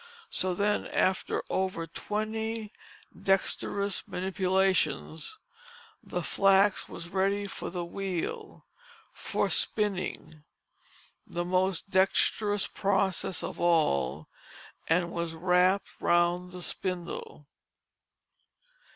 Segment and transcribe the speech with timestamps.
[0.31, 2.71] So then after over twenty
[3.15, 5.37] dexterous manipulations
[6.01, 8.65] the flax was ready for the wheel,
[9.13, 10.43] for spinning,
[11.27, 14.27] the most dexterous process of all,
[14.87, 17.45] and was wrapped round the spindle.